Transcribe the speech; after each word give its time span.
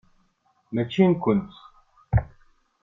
Mačči 0.73 1.03
nkent. 1.11 1.49